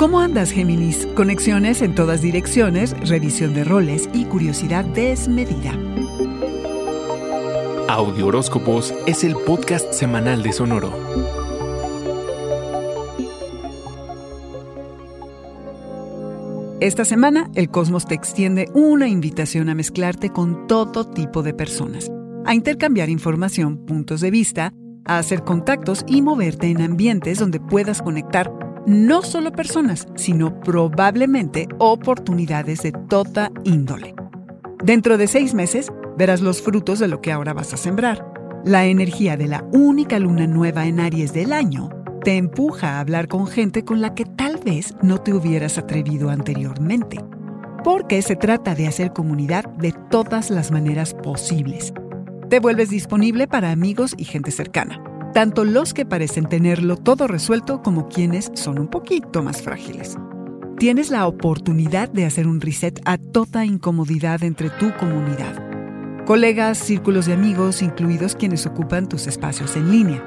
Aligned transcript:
¿Cómo 0.00 0.20
andas, 0.20 0.50
Géminis? 0.50 1.06
Conexiones 1.14 1.82
en 1.82 1.94
todas 1.94 2.22
direcciones, 2.22 2.98
revisión 3.06 3.52
de 3.52 3.64
roles 3.64 4.08
y 4.14 4.24
curiosidad 4.24 4.82
desmedida. 4.82 5.72
Audio 7.86 8.28
Horóscopos 8.28 8.94
es 9.06 9.24
el 9.24 9.36
podcast 9.36 9.92
semanal 9.92 10.42
de 10.42 10.54
Sonoro. 10.54 10.90
Esta 16.80 17.04
semana, 17.04 17.50
el 17.54 17.68
cosmos 17.68 18.06
te 18.06 18.14
extiende 18.14 18.70
una 18.72 19.06
invitación 19.06 19.68
a 19.68 19.74
mezclarte 19.74 20.30
con 20.30 20.66
todo 20.66 21.10
tipo 21.10 21.42
de 21.42 21.52
personas, 21.52 22.10
a 22.46 22.54
intercambiar 22.54 23.10
información, 23.10 23.84
puntos 23.84 24.22
de 24.22 24.30
vista, 24.30 24.72
a 25.04 25.18
hacer 25.18 25.44
contactos 25.44 26.06
y 26.08 26.22
moverte 26.22 26.68
en 26.68 26.80
ambientes 26.80 27.38
donde 27.38 27.60
puedas 27.60 28.00
conectar 28.00 28.50
no 28.86 29.22
solo 29.22 29.52
personas, 29.52 30.08
sino 30.14 30.58
probablemente 30.60 31.68
oportunidades 31.78 32.82
de 32.82 32.92
toda 32.92 33.50
índole. 33.64 34.14
Dentro 34.82 35.18
de 35.18 35.26
seis 35.26 35.54
meses 35.54 35.90
verás 36.16 36.40
los 36.40 36.62
frutos 36.62 36.98
de 36.98 37.08
lo 37.08 37.20
que 37.20 37.32
ahora 37.32 37.52
vas 37.52 37.72
a 37.74 37.76
sembrar. 37.76 38.24
La 38.64 38.86
energía 38.86 39.36
de 39.36 39.46
la 39.46 39.64
única 39.72 40.18
luna 40.18 40.46
nueva 40.46 40.86
en 40.86 41.00
Aries 41.00 41.32
del 41.32 41.52
año 41.52 41.90
te 42.24 42.36
empuja 42.36 42.96
a 42.96 43.00
hablar 43.00 43.28
con 43.28 43.46
gente 43.46 43.84
con 43.84 44.00
la 44.00 44.14
que 44.14 44.24
tal 44.24 44.58
vez 44.58 44.94
no 45.02 45.18
te 45.18 45.32
hubieras 45.32 45.78
atrevido 45.78 46.30
anteriormente. 46.30 47.18
Porque 47.82 48.20
se 48.20 48.36
trata 48.36 48.74
de 48.74 48.86
hacer 48.86 49.12
comunidad 49.12 49.64
de 49.78 49.94
todas 50.10 50.50
las 50.50 50.70
maneras 50.70 51.14
posibles. 51.14 51.94
Te 52.50 52.60
vuelves 52.60 52.90
disponible 52.90 53.48
para 53.48 53.70
amigos 53.70 54.14
y 54.18 54.24
gente 54.24 54.50
cercana 54.50 55.02
tanto 55.32 55.64
los 55.64 55.94
que 55.94 56.04
parecen 56.04 56.46
tenerlo 56.46 56.96
todo 56.96 57.26
resuelto 57.26 57.82
como 57.82 58.08
quienes 58.08 58.50
son 58.54 58.78
un 58.78 58.88
poquito 58.88 59.42
más 59.42 59.62
frágiles. 59.62 60.16
Tienes 60.78 61.10
la 61.10 61.26
oportunidad 61.26 62.08
de 62.08 62.24
hacer 62.24 62.46
un 62.46 62.60
reset 62.60 63.00
a 63.04 63.18
toda 63.18 63.64
incomodidad 63.64 64.42
entre 64.42 64.70
tu 64.70 64.92
comunidad. 64.96 66.24
Colegas, 66.24 66.78
círculos 66.78 67.26
de 67.26 67.34
amigos, 67.34 67.82
incluidos 67.82 68.34
quienes 68.34 68.66
ocupan 68.66 69.08
tus 69.08 69.26
espacios 69.26 69.76
en 69.76 69.90
línea. 69.90 70.24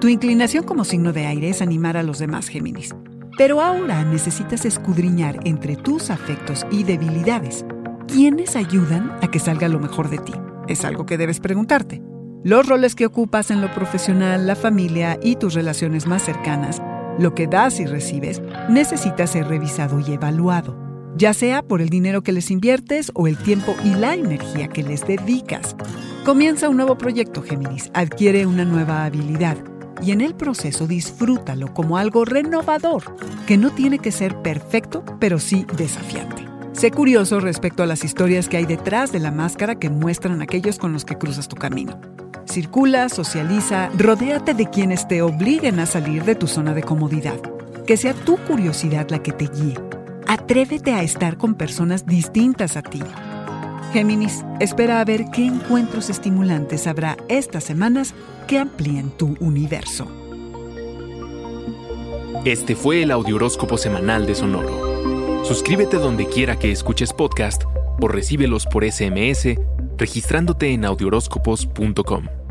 Tu 0.00 0.08
inclinación 0.08 0.64
como 0.64 0.84
signo 0.84 1.12
de 1.12 1.26
aire 1.26 1.48
es 1.48 1.62
animar 1.62 1.96
a 1.96 2.02
los 2.02 2.18
demás 2.18 2.48
Géminis. 2.48 2.94
Pero 3.38 3.60
ahora 3.60 4.04
necesitas 4.04 4.64
escudriñar 4.64 5.40
entre 5.44 5.76
tus 5.76 6.10
afectos 6.10 6.66
y 6.70 6.84
debilidades. 6.84 7.64
¿Quiénes 8.06 8.56
ayudan 8.56 9.16
a 9.22 9.30
que 9.30 9.38
salga 9.38 9.68
lo 9.68 9.80
mejor 9.80 10.08
de 10.08 10.18
ti? 10.18 10.32
Es 10.68 10.84
algo 10.84 11.06
que 11.06 11.18
debes 11.18 11.40
preguntarte 11.40 12.02
los 12.44 12.68
roles 12.68 12.94
que 12.94 13.06
ocupas 13.06 13.50
en 13.50 13.62
lo 13.62 13.72
profesional, 13.72 14.46
la 14.46 14.54
familia 14.54 15.18
y 15.22 15.36
tus 15.36 15.54
relaciones 15.54 16.06
más 16.06 16.22
cercanas, 16.22 16.82
lo 17.18 17.34
que 17.34 17.46
das 17.46 17.80
y 17.80 17.86
recibes, 17.86 18.42
necesita 18.68 19.26
ser 19.26 19.48
revisado 19.48 19.98
y 19.98 20.12
evaluado, 20.12 20.76
ya 21.16 21.32
sea 21.32 21.62
por 21.62 21.80
el 21.80 21.88
dinero 21.88 22.22
que 22.22 22.32
les 22.32 22.50
inviertes 22.50 23.10
o 23.14 23.28
el 23.28 23.38
tiempo 23.38 23.74
y 23.82 23.94
la 23.94 24.14
energía 24.14 24.68
que 24.68 24.82
les 24.82 25.06
dedicas. 25.06 25.74
Comienza 26.26 26.68
un 26.68 26.76
nuevo 26.76 26.98
proyecto, 26.98 27.40
Géminis, 27.40 27.90
adquiere 27.94 28.44
una 28.44 28.66
nueva 28.66 29.06
habilidad 29.06 29.56
y 30.02 30.12
en 30.12 30.20
el 30.20 30.34
proceso 30.34 30.86
disfrútalo 30.86 31.72
como 31.72 31.96
algo 31.96 32.26
renovador, 32.26 33.04
que 33.46 33.56
no 33.56 33.70
tiene 33.70 34.00
que 34.00 34.12
ser 34.12 34.36
perfecto, 34.42 35.02
pero 35.18 35.38
sí 35.38 35.64
desafiante. 35.78 36.44
Sé 36.72 36.90
curioso 36.90 37.40
respecto 37.40 37.82
a 37.82 37.86
las 37.86 38.04
historias 38.04 38.50
que 38.50 38.58
hay 38.58 38.66
detrás 38.66 39.12
de 39.12 39.20
la 39.20 39.30
máscara 39.30 39.76
que 39.76 39.88
muestran 39.88 40.42
aquellos 40.42 40.78
con 40.78 40.92
los 40.92 41.06
que 41.06 41.16
cruzas 41.16 41.48
tu 41.48 41.56
camino. 41.56 41.98
Circula, 42.54 43.08
socializa, 43.08 43.90
rodéate 43.98 44.54
de 44.54 44.70
quienes 44.70 45.08
te 45.08 45.22
obliguen 45.22 45.80
a 45.80 45.86
salir 45.86 46.22
de 46.22 46.36
tu 46.36 46.46
zona 46.46 46.72
de 46.72 46.84
comodidad. 46.84 47.40
Que 47.84 47.96
sea 47.96 48.14
tu 48.14 48.36
curiosidad 48.36 49.08
la 49.10 49.20
que 49.20 49.32
te 49.32 49.48
guíe. 49.48 49.74
Atrévete 50.28 50.92
a 50.92 51.02
estar 51.02 51.36
con 51.36 51.56
personas 51.56 52.06
distintas 52.06 52.76
a 52.76 52.82
ti. 52.82 53.02
Géminis, 53.92 54.44
espera 54.60 55.00
a 55.00 55.04
ver 55.04 55.24
qué 55.32 55.44
encuentros 55.44 56.10
estimulantes 56.10 56.86
habrá 56.86 57.16
estas 57.26 57.64
semanas 57.64 58.14
que 58.46 58.60
amplíen 58.60 59.10
tu 59.10 59.34
universo. 59.40 60.06
Este 62.44 62.76
fue 62.76 63.02
el 63.02 63.10
Audioróscopo 63.10 63.76
Semanal 63.78 64.26
de 64.26 64.36
Sonoro. 64.36 65.44
Suscríbete 65.44 65.96
donde 65.96 66.28
quiera 66.28 66.56
que 66.56 66.70
escuches 66.70 67.12
podcast 67.12 67.64
o 68.00 68.06
recíbelos 68.06 68.64
por 68.66 68.88
SMS 68.88 69.58
registrándote 69.98 70.72
en 70.72 70.84
audioróscopos.com. 70.84 72.43